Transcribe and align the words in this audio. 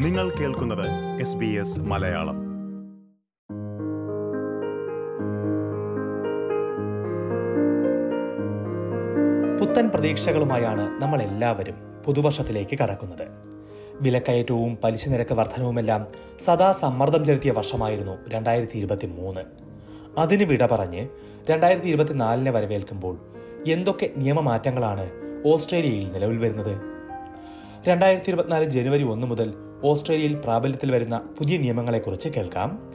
നിങ്ങൾ 0.00 0.30
കേൾക്കുന്നത് 0.30 0.86
S 1.20 1.36
B 1.36 1.46
S 1.46 1.80
Malayalam. 1.80 2.36
പുത്തൻ 9.58 9.88
പ്രതീക്ഷകളുമായാണ് 9.88 11.02
നമ്മൾ 11.02 11.22
എല്ലാവരും 11.22 11.74
പുതുവർഷത്തിലേക്ക് 12.06 12.78
കടക്കുന്നത്. 12.78 13.26
വിലക്കയറ്റവും 14.00 14.78
പലിശ 14.84 15.08
നിരക്ക് 15.08 15.34
വർധനവുമെല്ലാം 15.34 16.06
സദാ 16.44 16.72
സമ്മർദ്ദം 16.72 17.24
ചെലുത്തിയ 17.24 17.50
വർഷമായിരുന്നു 17.50 18.16
രണ്ടായിരത്തി 18.28 18.78
ഇരുപത്തി 18.78 19.06
മൂന്ന് 19.06 19.40
അതിന് 20.18 20.44
വിട 20.44 20.66
പറഞ്ഞ് 20.66 21.08
രണ്ടായിരത്തി 21.50 21.86
ഇരുപത്തിനാലിനെ 21.86 22.50
വരവേൽക്കുമ്പോൾ 22.50 23.18
എന്തൊക്കെ 23.66 24.10
നിയമമാറ്റങ്ങളാണ് 24.16 25.10
ഓസ്ട്രേലിയയിൽ 25.46 26.12
നിലവിൽ 26.12 26.38
വരുന്നത്? 26.38 26.80
രണ്ടായിരത്തി 27.88 28.28
ഇരുപത്തിനാല് 28.28 28.64
ജനുവരി 28.64 29.02
ഒന്ന് 29.02 29.26
മുതൽ 29.26 29.69
ഓസ്ട്രേലിയയിൽ 29.84 30.34
പ്രാബല്യത്തിൽ 30.34 30.92
വരുന്ന 30.92 31.20
പുതിയ 31.38 31.58
നിയമങ്ങളെക്കുറിച്ച് 31.58 32.28
കേൾക്കാം. 32.28 32.90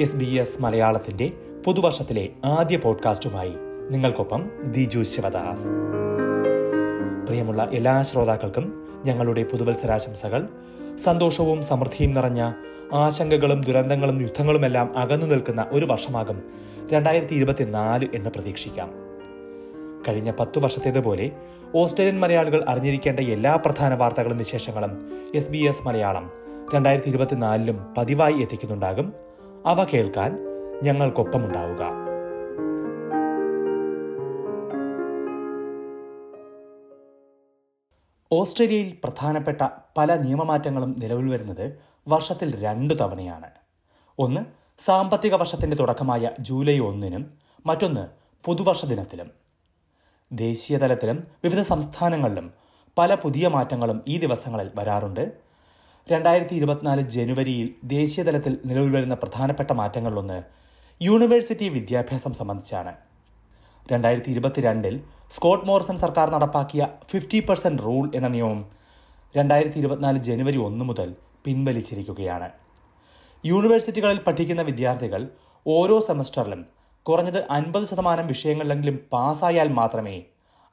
എസ് 0.00 0.16
ബി 0.16 0.24
എസ് 0.24 0.62
മലയാളത്തിന്റെ 0.62 1.30
പുതുവർഷത്തിലെ 1.64 2.28
ആദ്യ 2.44 2.76
പോഡ്കാസ്റ്റുമായി 2.76 3.52
നിങ്ങൾക്കൊപ്പം 3.90 4.50
ദിജു 4.64 5.02
ശിവദാസ്. 5.02 5.66
പ്രിയമുള്ള 7.26 7.68
എല്ലാ 7.72 8.02
ശ്രോതാക്കൾക്കും 8.02 8.88
ഞങ്ങളുടെ 9.04 9.42
പുതുവത്സരാശംസകൾ. 9.42 10.48
സന്തോഷവും 11.04 11.62
സമൃദ്ധിയും 11.62 12.12
നിറഞ്ഞ 12.12 12.52
ആശങ്കകളും 12.92 13.60
ദുരന്തങ്ങളും 13.60 14.22
യുദ്ധങ്ങളുമെല്ലാം 14.22 14.98
അകന്നു 14.98 15.26
നിൽക്കുന്ന 15.26 15.66
ഒരു 15.70 15.86
വർഷമാകും 15.86 16.42
രണ്ടായിരത്തി 16.92 17.34
ഇരുപത്തിനാല് 17.34 18.08
എന്ന് 18.14 18.30
പ്രതീക്ഷിക്കാം. 18.30 18.90
കഴിഞ്ഞ 20.08 20.32
പത്തു 20.40 20.60
വർഷത്തേതുപോലെ 20.60 21.32
ഓസ്ട്രേലിയൻ 21.74 22.20
മലയാളികൾ 22.20 22.64
അറിഞ്ഞിരിക്കേണ്ട 22.68 23.20
എല്ലാ 23.20 23.56
പ്രധാന 23.56 23.94
വാർത്തകളും 23.94 24.38
വിശേഷങ്ങളും 24.38 25.22
എസ് 25.34 25.50
ബി 25.50 25.58
എസ് 25.58 25.86
മലയാളം 25.86 26.32
രണ്ടായിരത്തി 26.74 27.08
ഇരുപത്തിനാലിലും 27.08 27.94
പതിവായി 27.98 28.34
എത്തിക്കുന്നുണ്ടാകും. 28.34 29.12
അവ 29.66 29.84
കേൾക്കാൻ 29.84 30.38
ഞങ്ങൾക്കൊപ്പമുണ്ടാവുക. 30.82 32.02
ഓസ്ട്രേലിയയിൽ 38.32 38.96
പ്രധാനപ്പെട്ട 39.04 39.68
പല 39.98 40.16
നിയമമാറ്റങ്ങളും 40.16 40.96
നിലവിൽ 40.98 41.30
വരുന്നത് 41.30 41.78
വർഷത്തിൽ 42.08 42.62
രണ്ടു 42.62 42.94
തവണയാണ്. 42.94 43.50
ഒന്ന് 44.18 44.40
സാമ്പത്തിക 44.84 45.34
വർഷത്തിന്റെ 45.34 45.76
തുടക്കമായ 45.76 46.30
ജൂലൈ 46.40 46.78
ഒന്നിനും 46.78 47.30
മറ്റൊന്ന് 47.66 48.08
പുതുവർഷ 48.44 48.84
ദിനത്തിലും. 48.84 49.42
ദേശീയ 50.32 50.78
തലത്തിലും 50.78 51.26
വിവിധ 51.44 51.60
സംസ്ഥാനങ്ങളിലും 51.60 52.52
പല 52.98 53.14
പുതിയ 53.14 53.48
മാറ്റങ്ങളും 53.48 54.02
ഈ 54.08 54.18
ദിവസങ്ങളിൽ 54.18 54.70
വരാറുണ്ട്. 54.74 55.32
രണ്ടായിരത്തി 56.10 56.54
ഇരുപത്തിനാല് 56.54 57.00
ജനുവരിയിൽ 57.00 57.74
ദേശീയ 57.84 58.24
തലത്തിൽ 58.24 58.58
നിലവിൽ 58.64 58.96
വരുന്ന 58.96 59.14
പ്രധാനപ്പെട്ട 59.14 59.72
മാറ്റങ്ങളിലൊന്ന് 59.72 60.42
യൂണിവേഴ്സിറ്റി 61.02 61.68
വിദ്യാഭ്യാസം 61.68 62.32
സംബന്ധിച്ചാണ്. 62.32 62.94
രണ്ടായിരത്തി 63.92 64.30
ഇരുപത്തിരണ്ടിൽ 64.30 65.00
സ്കോട്ട് 65.30 65.64
മോറിസൺ 65.64 65.96
സർക്കാർ 65.96 66.30
നടപ്പാക്കിയ 66.30 66.88
ഫിഫ്റ്റി 67.10 67.40
പെർസെന്റ് 67.40 67.82
റൂൾ 67.82 68.12
എന്ന 68.14 68.28
നിയമം 68.28 68.70
രണ്ടായിരത്തി 69.36 69.78
ഇരുപത്തിനാല് 69.78 70.18
ജനുവരി 70.18 70.56
ഒന്ന് 70.56 70.84
മുതൽ 70.84 71.14
പിൻവലിച്ചിരിക്കുകയാണ്. 71.44 72.50
യൂണിവേഴ്സിറ്റികളിൽ 73.46 74.18
പഠിക്കുന്ന 74.18 74.62
വിദ്യാർത്ഥികൾ 74.62 75.28
ഓരോ 75.66 76.00
സെമസ്റ്ററിലും 76.00 76.81
കുറഞ്ഞത് 77.06 77.38
അൻപത് 77.50 77.84
ശതമാനം 77.84 78.26
വിഷയങ്ങളിലെങ്കിലും 78.26 78.96
പാസ്സായാൽ 79.12 79.68
മാത്രമേ 79.68 80.16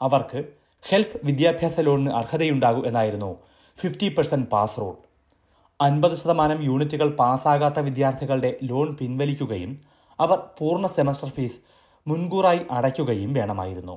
അവർക്ക് 0.01 0.39
ഹെൽപ്പ് 0.83 1.19
വിദ്യാഭ്യാസ 1.25 1.79
ലോണിന് 1.79 2.11
അർഹതയുണ്ടാകൂ 2.11 2.81
എന്നായിരുന്നു 2.89 3.29
ഫിഫ്റ്റി 3.77 4.07
പെർസെന്റ് 4.07 4.49
പാസ് 4.49 4.79
റൂൾ. 4.81 4.95
അൻപത് 5.81 6.15
ശതമാനം 6.15 6.59
യൂണിറ്റുകൾ 6.63 7.09
പാസ്സാകാത്ത 7.15 7.79
വിദ്യാർത്ഥികളുടെ 7.79 8.51
ലോൺ 8.63 8.87
പിൻവലിക്കുകയും 8.95 9.71
അവർ 10.19 10.37
പൂർണ 10.57 10.87
സെമസ്റ്റർ 10.87 11.29
ഫീസ് 11.29 11.59
മുൻകൂറായി 12.07 12.61
അടയ്ക്കുകയും 12.71 13.33
വേണമായിരുന്നു. 13.33 13.95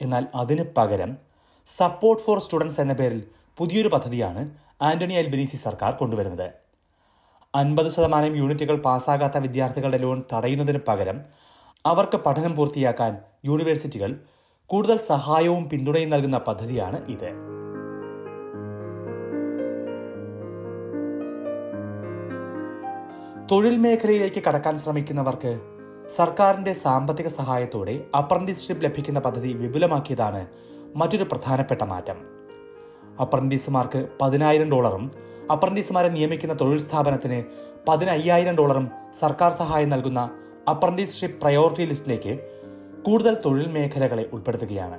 എന്നാൽ 0.00 0.24
അതിന് 0.34 0.64
പകരം 0.76 1.12
സപ്പോർട്ട് 1.66 2.22
ഫോർ 2.22 2.38
സ്റ്റുഡൻസ് 2.38 2.80
എന്ന 2.80 2.92
പേരിൽ 2.92 3.20
പുതിയൊരു 3.58 3.88
പദ്ധതിയാണ് 3.88 4.42
ആന്റണി 4.82 5.14
അൽബനീസി 5.14 5.56
സർക്കാർ 5.56 5.92
കൊണ്ടുവരുന്നത്. 5.92 6.48
അൻപത് 7.54 7.88
ശതമാനം 7.88 8.36
യൂണിറ്റുകൾ 8.36 8.76
പാസ്സാകാത്ത 8.76 9.38
വിദ്യാർത്ഥികളുടെ 9.38 9.98
ലോൺ 9.98 10.22
തടയുന്നതിന് 10.32 10.78
പകരം 10.88 11.18
അവർക്ക് 11.86 12.16
പഠനം 12.16 12.56
പൂർത്തിയാക്കാൻ 12.56 13.18
യൂണിവേഴ്സിറ്റികൾ 13.44 14.20
കൂടുതൽ 14.66 14.98
സഹായവും 14.98 15.68
പിന്തുണയും 15.68 16.10
നൽകുന്ന 16.10 16.38
പദ്ധതിയാണ് 16.38 16.98
ഇത്. 17.08 17.30
തൊഴിൽ 23.50 23.76
മേഖലയിലേക്ക് 23.76 24.42
കടക്കാൻ 24.42 24.78
ശ്രമിക്കുന്നവർക്ക് 24.78 25.52
സർക്കാരിന്റെ 26.16 26.72
സാമ്പത്തിക 26.72 27.28
സഹായത്തോടെ 27.28 28.04
അപ്രന്റീസ്ഷിപ്പ് 28.18 28.84
ലഭിക്കുന്ന 28.84 29.20
പദ്ധതി 29.20 29.52
വിപുലമാക്കിയതാണ് 29.52 30.46
മറ്റൊരു 30.96 31.24
പ്രധാനപ്പെട്ട 31.24 31.82
മാറ്റം. 31.84 32.18
അപ്രന്റീസുമാർക്ക് 33.20 34.08
പതിനായിരം 34.20 34.70
ഡോളറും 34.70 35.06
അപ്രന്റീസുമാരെ 35.50 36.08
നിയമിക്കുന്ന 36.08 36.54
തൊഴിൽ 36.54 36.78
സ്ഥാപനത്തിന് 36.78 37.44
പതിനയ്യായിരം 37.88 38.56
ഡോളറും 38.56 38.88
സർക്കാർ 39.20 39.52
സഹായം 39.52 39.88
നൽകുന്ന 39.88 40.30
അപ്രന്റീസ്ഷിപ്പ് 40.68 41.40
പ്രയോറിറ്റി 41.40 41.84
ലിസ്റ്റിലേക്ക് 41.84 42.38
കൂടുതൽ 43.02 43.34
തൊഴിൽ 43.44 43.68
മേഖലകളെ 43.68 44.28
ഉൾപ്പെടുത്തുകയാണ്. 44.32 44.98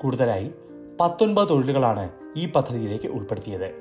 കൂടുതലായി 0.00 0.52
പത്തൊൻപത് 1.00 1.48
തൊഴിലുകളാണ് 1.48 2.08
ഈ 2.36 2.50
പദ്ധതിയിലേക്ക് 2.50 3.06
ഉൾപ്പെടുത്തിയത്. 3.06 3.74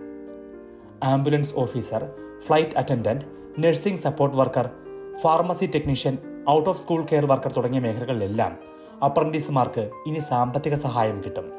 Ambulance 1.03 1.53
officer 1.57 2.03
flight 2.39 2.78
attendant 2.78 3.25
nursing 3.59 3.99
support 3.99 4.38
worker 4.38 4.69
pharmacy 5.22 5.66
technician 5.66 6.17
out 6.49 6.69
of 6.69 6.81
school 6.81 7.05
care 7.11 7.25
worker 7.25 7.51
തുടങ്ങിയ 7.51 7.81
മേഖലകളിലെല്ലാം 7.81 8.57
അപ്രന്റീസുമാർക്ക് 9.03 9.89
ഇനി 10.07 10.19
സാമ്പത്തിക 10.19 10.73
സഹായം 10.73 11.22
കിട്ടും. 11.22 11.51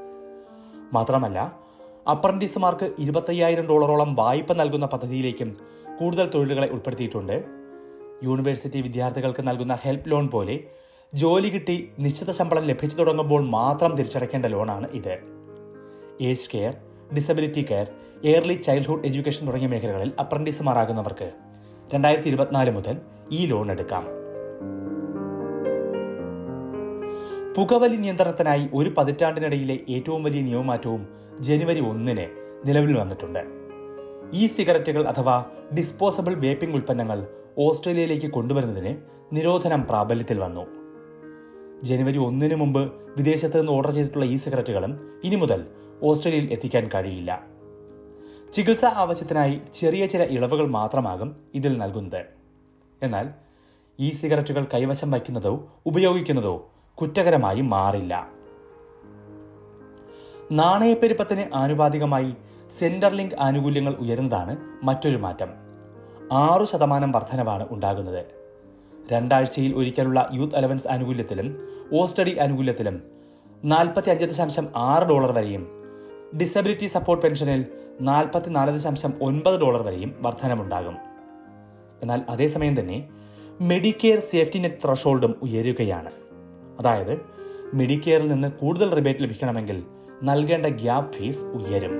മാത്രമല്ല 0.92 1.61
അപ്രന്റീസുമാർക്ക് 2.08 2.92
ഇരുപത്തയ്യായിരം 2.98 3.66
ഡോളറോളം 3.66 4.14
വായ്പ 4.14 4.52
നൽകുന്ന 4.52 4.86
പദ്ധതിയിലേക്കും 4.86 5.56
കൂടുതൽ 5.98 6.30
തൊഴിലുകളെ 6.30 6.68
ഉൾപ്പെടുത്തിയിട്ടുണ്ട്. 6.68 7.44
യൂണിവേഴ്സിറ്റി 8.22 8.80
വിദ്യാർത്ഥികൾക്ക് 8.80 9.48
നൽകുന്ന 9.48 9.78
ഹെൽപ്പ് 9.82 10.10
ലോൺ 10.10 10.28
പോലെ 10.28 10.60
ജോലി 11.14 11.48
കിട്ടി 11.48 11.88
നിശ്ചിത 11.98 12.30
ശമ്പളം 12.30 12.64
ലഭിച്ചു 12.64 12.96
തുടങ്ങുമ്പോൾ 12.96 13.42
മാത്രം 13.42 13.96
തിരിച്ചടയ്ക്കേണ്ട 13.96 14.46
ലോണാണ് 14.46 14.88
ഇത്. 14.94 15.18
Age 16.20 16.50
care 16.54 16.74
disability 17.16 17.66
care 17.70 17.86
early 18.24 18.52
childhood 18.52 19.06
education 19.06 19.46
തുടങ്ങിയ 19.46 19.68
മേഖലകളിൽ 19.68 20.12
അപ്രന്റീസുമാരാകുന്നവർക്ക് 20.20 21.32
രണ്ടായിരത്തി 21.94 22.28
ഇരുപത്തിനാല് 22.28 22.70
മുതൽ 22.70 23.00
ഈ 23.30 23.46
ലോൺ 23.46 23.70
എടുക്കാം. 23.70 24.21
പുകവലി 27.56 27.96
നിയന്ത്രണത്തിനായി 27.96 28.68
ഒരു 28.74 28.94
പതിറ്റാണ്ടിനിടയിലെ 28.98 29.78
ഏറ്റവും 29.88 30.22
വലിയ 30.22 30.40
നിയമമാറ്റവും 30.40 31.08
ജനുവരി 31.40 31.80
ഒന്നിന് 31.80 32.26
നിലവിൽ 32.64 32.98
വന്നിട്ടുണ്ട്. 32.98 33.44
ഈ 34.32 34.46
സിഗരറ്റുകൾ 34.46 35.06
അഥവാ 35.06 35.44
ഡിസ്പോസബിൾ 35.74 36.34
വേപ്പിംഗ് 36.34 36.74
ഉൽപ്പന്നങ്ങൾ 36.74 37.26
ഓസ്ട്രേലിയയിലേക്ക് 37.58 38.26
കൊണ്ടുവരുന്നതിന് 38.26 38.96
നിരോധനം 39.32 39.82
പ്രാബല്യത്തിൽ 39.82 40.38
വന്നു. 40.38 40.66
ജനുവരി 41.82 42.18
ഒന്നിന് 42.18 42.54
മുമ്പ് 42.54 42.92
വിദേശത്ത് 43.18 43.58
നിന്ന് 43.58 43.72
ഓർഡർ 43.72 43.90
ചെയ്തിട്ടുള്ള 43.90 44.24
ഈ 44.24 44.36
സിഗരറ്റുകളും 44.36 45.20
ഇനി 45.24 45.36
മുതൽ 45.36 45.66
ഓസ്ട്രേലിയയിൽ 46.02 46.52
എത്തിക്കാൻ 46.52 46.90
കഴിയില്ല. 46.94 47.42
ചികിത്സാ 48.52 48.92
ആവശ്യത്തിനായി 48.96 49.60
ചെറിയ 49.74 50.06
ചില 50.06 50.22
ഇളവുകൾ 50.22 50.66
മാത്രമാകും 50.66 51.36
ഇതിൽ 51.54 51.78
നൽകുന്നത്. 51.78 52.24
എന്നാൽ 53.02 53.30
ഈ 54.00 54.12
സിഗരറ്റുകൾ 54.12 54.66
കൈവശം 54.74 55.10
വയ്ക്കുന്നതോ 55.10 55.68
ഉപയോഗിക്കുന്നതോ 55.86 56.71
കുറ്റകരമായി 57.00 57.60
മാറില്ല. 57.60 58.28
നാണയപ്പെരുപ്പത്തിന് 60.52 61.44
ആനുപാതികമായി 61.54 62.34
സെന്റർ 62.78 63.12
ലിങ്ക് 63.14 63.34
ആനുകൂല്യങ്ങൾ 63.40 63.94
ഉയരുന്നതാണ് 63.94 64.56
മറ്റൊരു 64.82 65.16
മാറ്റം. 65.16 65.48
ആറു 66.32 66.64
ശതമാനം 66.64 67.12
വർധനവാണ് 67.12 67.66
ഉണ്ടാകുന്നത്. 67.70 68.26
രണ്ടാഴ്ചയിൽ 69.12 69.76
ഒരിക്കലുള്ള 69.76 70.28
യൂത്ത് 70.34 70.56
അലവൻസ് 70.56 70.88
ആനുകൂല്യത്തിലും 70.88 71.54
ഓ 71.92 72.06
സ്റ്റഡി 72.06 72.38
ആനുകൂല്യത്തിലും 72.38 73.02
നാൽപ്പത്തി 73.64 74.10
അഞ്ച് 74.10 74.24
ദശാംശം 74.24 74.68
ആറ് 74.76 75.02
ഡോളർ 75.02 75.32
വരെയും 75.32 75.66
ഡിസബിലിറ്റി 76.40 76.86
സപ്പോർട്ട് 76.86 77.26
പെൻഷനിൽ 77.26 77.66
നാൽപ്പത്തിനാല് 78.00 78.70
ദശാംശം 78.70 79.12
ഒൻപത് 79.22 79.60
ഡോളർ 79.60 79.82
വരെയും 79.82 80.14
വർധനമുണ്ടാകും. 80.20 80.96
എന്നാൽ 82.02 82.22
അതേസമയം 82.28 82.80
തന്നെ 82.80 83.08
മെഡിക്കെയർ 83.60 84.20
സേഫ്റ്റി 84.20 84.58
നെറ്റ് 84.58 84.76
ത്രഷോൾഡും 84.84 85.34
ഉയരുകയാണ്. 85.42 86.10
അതായത് 86.82 87.20
മെഡിക്കെയറിൽ 87.74 88.28
നിന്ന് 88.28 88.48
കൂടുതൽ 88.50 88.94
റിബേറ്റ് 88.94 89.22
ലഭിക്കണമെങ്കിൽ 89.22 89.82
നൽകേണ്ട 90.22 90.66
ഗ്യാപ് 90.66 91.12
ഫീസ് 91.12 91.44
ഉയരും. 91.44 91.94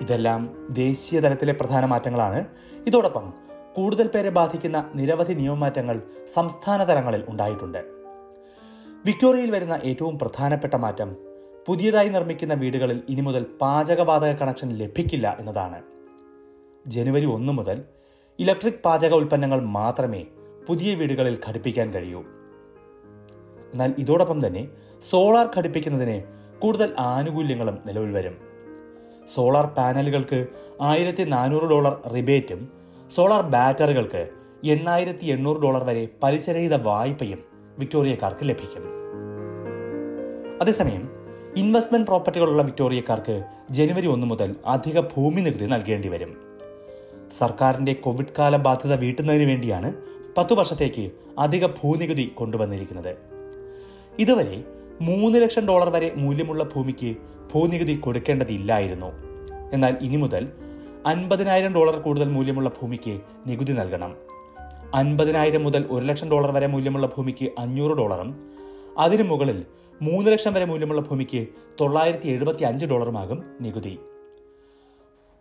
ഇതെല്ലാം 0.00 0.56
ദേശീയ 0.70 1.20
തലത്തിലെ 1.20 1.52
പ്രധാന 1.52 1.84
മാറ്റങ്ങളാണ്. 1.84 2.44
ഇതോടൊപ്പം 2.86 3.32
കൂടുതൽ 3.74 4.06
പേരെ 4.06 4.30
ബാധിക്കുന്ന 4.30 4.90
നിരവധി 4.94 5.32
നിയമമാറ്റങ്ങൾ 5.32 6.02
സംസ്ഥാന 6.34 6.84
തലങ്ങളിൽ 6.84 7.24
ഉണ്ടായിട്ടുണ്ട്. 7.28 7.84
വിക്ടോറിയയിൽ 9.06 9.50
വരുന്ന 9.50 9.80
ഏറ്റവും 9.84 10.18
പ്രധാനപ്പെട്ട 10.18 10.74
മാറ്റം 10.74 11.16
പുതിയതായി 11.68 12.08
നിർമ്മിക്കുന്ന 12.08 12.54
വീടുകളിൽ 12.54 13.02
ഇനി 13.08 13.20
മുതൽ 13.20 13.46
പാചകവാതക 13.60 14.32
കണക്ഷൻ 14.32 14.68
ലഭിക്കില്ല 14.68 15.36
എന്നതാണ്. 15.40 15.80
ജനുവരി 16.86 17.26
ഒന്ന് 17.26 17.52
മുതൽ 17.52 17.84
ഇലക്ട്രിക് 18.38 18.82
പാചക 18.84 19.14
ഉൽപ്പന്നങ്ങൾ 19.14 19.60
മാത്രമേ 19.60 20.26
പുതിയ 20.68 20.94
വീടുകളിൽ 20.94 21.38
ഘടിപ്പിക്കാൻ 21.48 21.94
കഴിയൂ. 21.94 22.20
എന്നാൽ 23.72 23.94
ഇതോടൊപ്പം 23.98 24.46
തന്നെ 24.46 24.68
സോളാർ 25.10 25.46
ഘടിപ്പിക്കുന്നതിന് 25.58 26.22
കൂടുതൽ 26.58 26.94
ആനുകൂല്യങ്ങളും 26.98 27.78
നിലവിൽ 27.86 28.10
വരും 28.12 28.36
സോളാർ 29.34 29.66
പാനലുകൾക്ക് 29.66 30.46
ആയിരത്തി 30.80 31.22
നാനൂറ് 31.22 31.62
ഡോളർ 31.62 31.94
റിബേറ്റും 32.14 32.60
സോളാർ 33.10 33.42
ബാറ്ററികൾക്ക് 33.42 34.22
എണ്ണായിരത്തി 34.64 35.26
എണ്ണൂറ് 35.26 35.62
ഡോളർ 35.62 35.84
വരെ 35.84 36.08
പലിശരഹിത 36.22 36.74
വായ്പയും 36.74 37.40
വിക്ടോറിയക്കാർക്ക് 37.78 38.44
ലഭിക്കും. 38.48 38.84
അതേസമയം 40.62 41.04
ഇൻവെസ്റ്റ്മെന്റ് 41.56 42.06
പ്രോപ്പർട്ടികളുള്ള 42.06 42.62
വിക്ടോറിയക്കാർക്ക് 42.62 43.42
ജനുവരി 43.70 44.06
ഒന്ന് 44.06 44.26
മുതൽ 44.26 44.56
അധിക 44.66 45.00
ഭൂമി 45.00 45.40
നികുതി 45.40 45.64
നൽകേണ്ടി 45.64 46.08
വരും 46.08 46.32
സർക്കാരിന്റെ 47.38 47.92
കോവിഡ് 47.92 48.34
കാല 48.38 48.56
ബാധ്യത 48.56 48.94
വീട്ടുന്നതിന് 48.94 49.44
വേണ്ടിയാണ് 49.50 49.92
പത്തു 50.38 50.54
വർഷത്തേക്ക് 50.54 51.10
അധിക 51.38 51.66
ഭൂനികുതി 51.66 52.32
കൊണ്ടുവന്നിരിക്കുന്നത്. 52.34 53.16
ഇതുവരെ 54.18 54.64
മൂന്ന് 55.00 55.42
ലക്ഷം 55.42 55.66
ഡോളർ 55.66 55.90
വരെ 55.90 56.12
മൂല്യമുള്ള 56.16 56.64
ഭൂമിക്ക് 56.64 57.16
ഭൂനികുതി 57.54 57.96
കൊടുക്കേണ്ടതില്ലായിരുന്നു. 57.96 59.06
എന്നാൽ 59.72 59.96
ഇനി 60.00 60.16
മുതൽ 60.16 60.48
അൻപതിനായിരം 61.06 61.74
ഡോളർ 61.74 61.96
കൂടുതൽ 61.96 62.28
മൂല്യമുള്ള 62.28 62.68
ഭൂമിക്ക് 62.68 63.20
നികുതി 63.46 63.72
നൽകണം. 63.72 64.14
അൻപതിനായിരം 64.94 65.64
മുതൽ 65.64 65.86
ഒരു 65.90 66.04
ലക്ഷം 66.04 66.30
ഡോളർ 66.30 66.50
വരെ 66.50 66.66
മൂല്യമുള്ള 66.66 67.06
ഭൂമിക്ക് 67.06 67.50
അഞ്ഞൂറ് 67.58 67.96
ഡോളറും 67.96 68.36
അതിനു 68.98 69.22
മുകളിൽ 69.22 69.64
മൂന്ന് 70.02 70.30
ലക്ഷം 70.30 70.52
വരെ 70.52 70.64
മൂല്യമുള്ള 70.64 71.00
ഭൂമിക്ക് 71.00 71.46
തൊള്ളായിരത്തി 71.80 72.28
എഴുപത്തി 72.28 72.62
അഞ്ച് 72.62 72.86
ഡോളറുമാകും 72.86 73.44
നികുതി. 73.60 73.98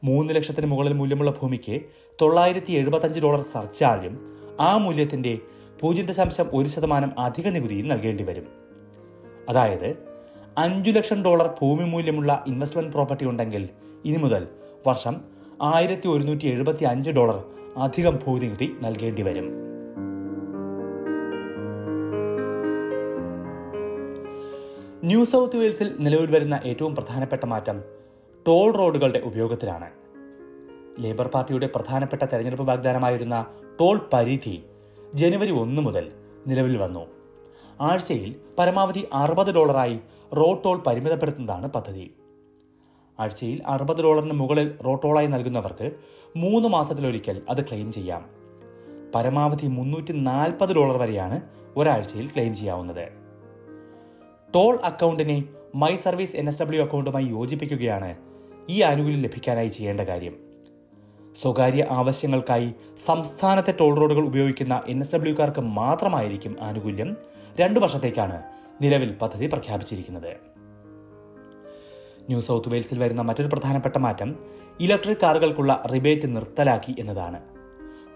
മൂന്ന് 0.04 0.36
ലക്ഷത്തിന് 0.36 0.66
മുകളിൽ 0.66 0.94
മൂല്യമുള്ള 0.94 1.32
ഭൂമിക്ക് 1.32 1.82
തൊള്ളായിരത്തി 2.22 2.72
എഴുപത്തഞ്ച് 2.72 3.20
ഡോളർ 3.20 3.42
സർചാർജും 3.42 4.41
ആ 4.62 4.78
മൂല്യത്തിന്റെ 4.78 5.40
പൂജ്യം 5.82 6.06
ദശാംശം 6.06 6.48
ഒരു 6.54 6.68
ശതമാനം 6.68 7.20
അധിക 7.20 7.48
നികുതിയും 7.48 7.88
നൽകേണ്ടി 7.88 8.24
വരും. 8.24 8.48
അതായത് 9.50 9.90
അഞ്ചു 10.58 10.92
ലക്ഷം 10.92 11.24
ഡോളർ 11.24 11.48
ഭൂമി 11.62 11.84
മൂല്യമുള്ള 11.84 12.44
ഇൻവെസ്റ്റ്മെന്റ് 12.48 12.92
പ്രോപ്പർട്ടി 12.92 13.26
ഉണ്ടെങ്കിൽ 13.26 13.70
ഇനി 14.06 14.18
മുതൽ 14.18 14.48
വർഷം 14.88 15.22
ആയിരത്തി 15.62 16.08
ഒരുന്നൂറ്റി 16.08 16.46
എഴുപത്തി 16.46 16.84
അഞ്ച് 16.84 17.10
ഡോളർ 17.10 17.44
അധികം 17.78 18.20
ഭൂനികുതി 18.26 18.76
നൽകേണ്ടി 18.82 19.22
വരും. 19.22 19.48
ന്യൂ 25.04 25.24
സൗത്ത് 25.24 25.58
വെയിൽസിൽ 25.58 25.96
നിലവിൽ 26.00 26.32
വരുന്ന 26.32 26.60
ഏറ്റവും 26.66 26.96
പ്രധാനപ്പെട്ട 26.96 27.46
മാറ്റം 27.46 27.78
ടോൾ 28.48 28.72
റോഡുകളുടെ 28.72 29.20
ഉപയോഗത്തിലാണ്. 29.20 30.01
ലേബർ 31.00 31.28
പാർട്ടിയുടെ 31.28 31.70
പ്രധാനപ്പെട്ട 31.76 32.26
തെരഞ്ഞെടുപ്പ് 32.26 32.68
വാഗ്ദാനമായിരുന്ന 32.68 33.46
ടോൾ 33.80 34.10
പരിധി 34.14 34.64
ജനുവരി 35.16 35.52
ഒന്ന് 35.52 35.82
മുതൽ 35.82 36.12
നിലവിൽ 36.48 36.78
വന്നു. 36.78 37.06
ആഴ്ചയിൽ 37.82 38.36
പരമാവധി 38.60 39.08
അറുപത് 39.14 39.56
ഡോളറായി 39.56 40.00
റോഡ് 40.34 40.64
ടോൾ 40.66 40.84
പരിമിതപ്പെടുത്തുന്നതാണ് 40.88 41.68
പദ്ധതി. 41.68 42.16
ആഴ്ചയിൽ 43.20 43.62
അറുപത് 43.66 44.04
ഡോളറിന് 44.04 44.34
മുകളിൽ 44.34 44.78
റോഡ് 44.86 45.04
ടോളായി 45.04 45.28
നൽകുന്നവർക്ക് 45.28 45.92
മൂന്ന് 46.36 46.70
മാസത്തിലൊരിക്കൽ 46.70 47.42
അത് 47.50 47.62
ക്ലെയിം 47.62 47.92
ചെയ്യാം. 47.92 48.30
പരമാവധി 49.16 49.68
മുന്നൂറ്റി 49.68 50.12
നാൽപ്പത് 50.12 50.76
ഡോളർ 50.76 50.98
വരെയാണ് 50.98 51.42
ഒരാഴ്ചയിൽ 51.76 52.28
ക്ലെയിം 52.28 52.56
ചെയ്യാവുന്നത്. 52.56 53.10
Toll 54.56 54.80
അക്കൗണ്ടിനെ 54.84 55.44
my 55.76 55.96
service 55.96 56.36
N 56.36 56.48
S 56.48 56.62
W 56.62 56.82
അക്കൗണ്ടുമായി 56.82 57.26
യോജിപ്പിക്കുകയാണ് 57.26 58.18
ഈ 58.70 58.82
ആനുകൂല്യം 58.82 59.22
ലഭിക്കാനായി 59.22 59.68
ചെയ്യേണ്ട 59.68 60.02
കാര്യം. 60.02 60.51
സ്വകാര്യ 61.36 61.88
ആവശ്യങ്ങൾക്കായി 61.92 62.74
സംസ്ഥാനത്തെ 63.06 63.74
ടോൾ 63.80 63.96
റോഡുകൾ 63.96 64.26
ഉപയോഗിക്കുന്ന 64.26 64.84
എൻ 64.88 65.00
എസ് 65.00 65.16
ഡബ്ല്യുക്കാർക്ക് 65.16 65.60
മാത്രമായിരിക്കും 65.60 66.58
ആനുകൂല്യം 66.62 67.18
രണ്ടു 67.60 67.80
വർഷത്തേക്കാണ് 67.80 68.42
നിലവിൽ 68.82 69.14
പദ്ധതി 69.14 69.48
പ്രഖ്യാപിച്ചിരിക്കുന്നത്. 69.48 70.38
ന്യൂ 72.22 72.42
സൗത്ത് 72.42 72.70
വെയിൽസിൽ 72.70 73.00
വരുന്ന 73.00 73.22
മറ്റൊരു 73.22 73.48
പ്രധാനപ്പെട്ട 73.48 73.98
മാറ്റം 73.98 74.36
ഇലക്ട്രിക് 74.80 75.18
കാറുകൾക്കുള്ള 75.24 75.84
റിബേറ്റ് 75.94 76.36
നിർത്തലാക്കി 76.36 76.96
എന്നതാണ്. 77.00 77.40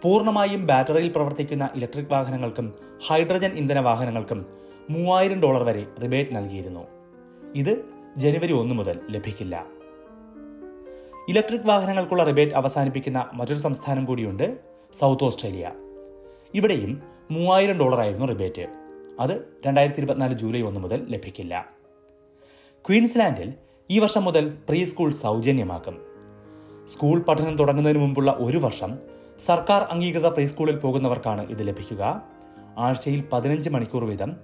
പൂർണമായും 0.01 0.67
ബാറ്ററിയിൽ 0.67 1.11
പ്രവർത്തിക്കുന്ന 1.15 1.69
ഇലക്ട്രിക് 1.75 2.11
വാഹനങ്ങൾക്കും 2.11 2.73
ഹൈഡ്രജൻ 3.07 3.51
ഇന്ധന 3.51 3.79
വാഹനങ്ങൾക്കും 3.79 4.45
മൂവായിരം 4.89 5.41
ഡോളർ 5.41 5.63
വരെ 5.63 5.85
റിബേറ്റ് 6.03 6.35
നൽകിയിരുന്നു. 6.35 6.87
ഇത് 7.55 7.85
ജനുവരി 8.17 8.53
ഒന്ന് 8.53 8.75
മുതൽ 8.75 8.99
ലഭിക്കില്ല. 9.09 9.74
ഇലക്ട്രിക് 11.29 11.61
വാഹനങ്ങൾക്കുള്ള 11.61 12.23
റിബേറ്റ് 12.23 12.53
അവസാനിപ്പിക്കുന്ന 12.53 13.29
മറ്റൊരു 13.33 13.59
സംസ്ഥാനം 13.59 14.05
കൂടിയുണ്ട് 14.05 14.57
സൗത്ത് 14.99 15.23
ഓസ്ട്രേലിയ. 15.23 15.71
ഇവിടെയും 16.53 17.01
മൂവായിരം 17.31 17.77
ഡോളറായിരുന്നു 17.77 18.25
റിബേറ്റ്. 18.25 18.67
അത് 19.19 19.45
രണ്ടായിരത്തി 19.65 19.99
ഇരുപത്തിനാല് 19.99 20.33
ജൂലൈ 20.33 20.61
ഒന്ന് 20.61 20.79
മുതൽ 20.79 21.05
ലഭിക്കില്ല. 21.09 21.69
ക്വീൻസ്ലാൻഡിൽ 22.87 23.53
ഈ 23.91 23.99
വർഷം 23.99 24.23
മുതൽ 24.23 24.57
പ്രീ 24.69 24.83
സ്കൂൾ 24.83 25.11
സൗജന്യമാക്കും. 25.11 26.01
സ്കൂൾ 26.85 27.19
പഠനം 27.19 27.57
തുടങ്ങുന്നതിന് 27.57 27.99
മുമ്പുള്ള 27.99 28.35
ഒരു 28.37 28.57
വർഷം 28.57 28.99
സർക്കാർ 29.45 29.81
അംഗീകൃത 29.81 30.27
പ്രീ 30.27 30.45
സ്കൂളിൽ 30.45 30.75
പോകുന്നവർക്കാണ് 30.75 31.49
ഇത് 31.49 31.67
ലഭിക്കുക. 31.67 32.21
ആഴ്ചയിൽ 32.77 33.23
പതിനഞ്ച് 33.33 33.69
മണിക്കൂർ 33.69 34.05
വീതം 34.05 34.37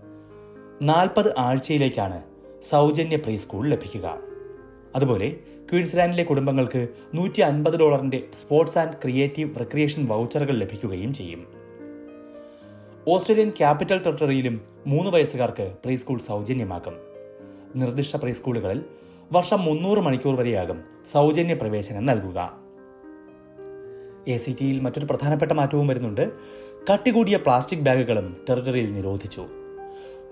നാൽപ്പത് 0.82 1.34
ആഴ്ചയിലേക്കാണ് 1.38 2.24
സൗജന്യ 2.70 3.16
പ്രീ 3.16 3.38
സ്കൂൾ 3.38 3.70
ലഭിക്കുക. 3.70 4.18
അതുപോലെ 4.96 5.36
ക്വീൻസ്ലാൻഡിലെ 5.72 6.24
കുടുംബങ്ങൾക്ക് 6.24 6.88
നൂറ്റി 7.14 7.42
അൻപത് 7.42 7.80
ഡോളറിന്റെ 7.80 8.24
സ്പോർട്സ് 8.34 8.78
ആൻഡ് 8.78 8.94
ക്രിയേറ്റീവ് 8.94 9.60
റിക്രിയേഷൻ 9.60 10.06
വൗച്ചറുകൾ 10.06 10.54
ലഭിക്കുകയും 10.54 11.14
ചെയ്യും. 11.14 11.48
ഓസ്ട്രേലിയൻ 13.08 13.50
ക്യാപിറ്റൽ 13.50 14.04
ടെറിട്ടറിയിലും 14.04 14.62
മൂന്ന് 14.88 15.12
വയസ്സുകാർക്ക് 15.12 15.74
പ്രീ 15.86 15.96
സ്കൂൾ 15.96 16.18
സൗജന്യമാക്കും 16.18 16.94
നിർദ്ദിഷ്ട 17.76 18.16
പ്രീ 18.16 18.32
സ്കൂളുകളിൽ 18.32 18.82
വർഷം 19.32 19.62
മുന്നൂറ് 19.62 20.00
മണിക്കൂർ 20.00 20.36
വരെയാകും 20.36 20.84
സൗജന്യ 21.12 21.54
പ്രവേശനം 21.54 22.06
നൽകുക. 22.06 22.52
എ 24.28 24.38
സി 24.38 24.56
ടിയിൽ 24.62 24.80
മറ്റൊരു 24.80 25.06
പ്രധാനപ്പെട്ട 25.06 25.52
മാറ്റവും 25.52 25.88
വരുന്നുണ്ട്. 25.88 26.32
കട്ടികൂടിയ 26.94 27.38
പ്ലാസ്റ്റിക് 27.38 27.80
ബാഗുകളും 27.80 28.46
ടെറിട്ടറിയിൽ 28.50 28.94
നിരോധിച്ചു. 28.94 29.46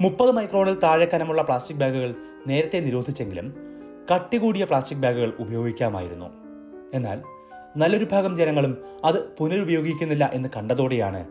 മുപ്പത് 0.02 0.32
മൈക്രോണിൽ 0.32 0.80
താഴെ 0.80 1.06
കനമുള്ള 1.06 1.42
പ്ലാസ്റ്റിക് 1.42 1.78
ബാഗുകൾ 1.78 2.16
നേരത്തെ 2.48 2.80
നിരോധിച്ചെങ്കിലും 2.80 3.69
കട്ടികൂടിയ 4.14 4.66
പ്ലാസ്റ്റിക് 4.66 5.00
ബാഗുകൾ 5.00 5.34
ഉപയോഗിക്കാമായിരുന്നു. 5.40 6.26
എന്നാൽ 6.94 7.24
നല്ലൊരു 7.78 8.08
ഭാഗം 8.12 8.38
ജനങ്ങളും 8.38 8.86
അത് 9.04 9.30
പുനരുപയോഗിക്കുന്നില്ല 9.38 10.32
എന്ന് 10.34 10.50
കണ്ടതോടെയാണ് 10.58 11.28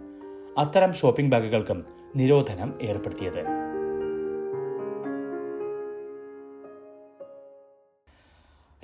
അത്തരം 0.59 0.93
ഷോപ്പിംഗ് 0.93 1.33
ബാഗുകൾക്കും 1.33 1.87
നിരോധനം 2.17 2.79
ഏർപ്പെടുത്തിയത്. 2.83 3.45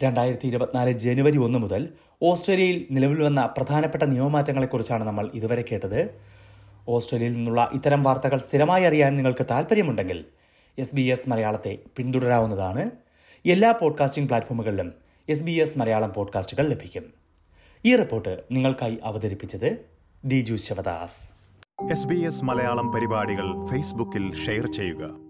രണ്ടായിരത്തി 0.03 0.47
ഇരുപത്തിനാല് 0.47 0.91
ജനുവരി 0.91 1.39
ഒന്ന് 1.39 1.59
മുതൽ 1.59 1.89
ഓസ്ട്രേലിയയിൽ 2.23 2.87
നിലവിൽ 2.91 3.23
വന്ന 3.23 3.55
പ്രധാനപ്പെട്ട 3.57 4.03
നിയമമാറ്റങ്ങളെക്കുറിച്ചാണ് 4.03 5.05
നമ്മൾ 5.05 5.31
ഇതുവരെ 5.35 5.65
കേട്ടത്. 5.73 6.15
ഓസ്ട്രേലിയയിൽ 6.89 7.33
നിന്നുള്ള 7.33 7.71
ഇത്തരം 7.73 8.03
വാർത്തകൾ 8.03 8.39
സ്ഥിരമായി 8.39 8.85
അറിയാൻ 8.85 9.17
നിങ്ങൾക്ക് 9.17 9.47
താൽപ്പര്യമുണ്ടെങ്കിൽ 9.51 10.25
എസ് 10.79 10.97
ബി 10.97 11.03
എസ് 11.03 11.29
മലയാളത്തെ 11.29 11.79
പിന്തുടരാവുന്നതാണ്. 11.97 13.04
എല്ലാ 13.51 13.73
പോഡ്കാസ്റ്റിംഗ് 13.73 14.29
പ്ലാറ്റ്ഫോമുകളിലും 14.29 14.93
എസ് 15.29 15.45
ബി 15.45 15.51
എസ് 15.51 15.79
മലയാളം 15.79 16.13
പോഡ്കാസ്റ്റുകൾ 16.13 16.69
ലഭിക്കും. 16.69 17.05
ഈ 17.85 17.97
റിപ്പോർട്ട് 17.97 18.45
നിങ്ങൾക്കായി 18.51 18.99
അവതരിപ്പിച്ചത് 19.05 19.79
D 20.27 20.41
ജു 20.41 20.55
Sivadas. 20.55 21.31
S 21.91 22.07
B 22.07 22.15
S 22.15 22.45
Malayalam 22.45 22.93
പരിപാടികൾ 22.93 23.67
ഫേസ്ബുക്കിൽ 23.67 24.47
ഷെയർ 24.47 24.67
ചെയ്യുക. 24.67 25.24